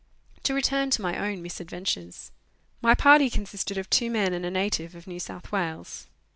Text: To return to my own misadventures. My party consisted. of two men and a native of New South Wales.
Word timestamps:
To 0.45 0.55
return 0.55 0.89
to 0.89 1.01
my 1.03 1.15
own 1.15 1.43
misadventures. 1.43 2.31
My 2.81 2.95
party 2.95 3.29
consisted. 3.29 3.77
of 3.77 3.87
two 3.87 4.09
men 4.09 4.33
and 4.33 4.43
a 4.47 4.49
native 4.49 4.95
of 4.95 5.05
New 5.05 5.19
South 5.19 5.51
Wales. 5.51 6.07